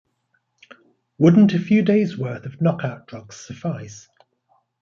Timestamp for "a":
1.53-1.59